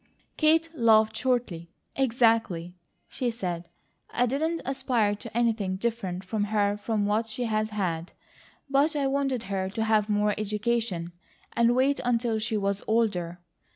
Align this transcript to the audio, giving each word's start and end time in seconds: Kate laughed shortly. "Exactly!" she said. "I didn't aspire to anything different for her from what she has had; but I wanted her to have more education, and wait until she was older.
Kate 0.35 0.67
laughed 0.73 1.15
shortly. 1.15 1.69
"Exactly!" 1.95 2.75
she 3.07 3.29
said. 3.29 3.69
"I 4.09 4.25
didn't 4.25 4.63
aspire 4.65 5.13
to 5.13 5.37
anything 5.37 5.75
different 5.75 6.23
for 6.23 6.39
her 6.39 6.75
from 6.75 7.05
what 7.05 7.27
she 7.27 7.43
has 7.43 7.69
had; 7.69 8.11
but 8.67 8.95
I 8.95 9.05
wanted 9.05 9.43
her 9.43 9.69
to 9.69 9.83
have 9.83 10.09
more 10.09 10.33
education, 10.39 11.11
and 11.53 11.75
wait 11.75 11.99
until 12.03 12.39
she 12.39 12.57
was 12.57 12.83
older. 12.87 13.41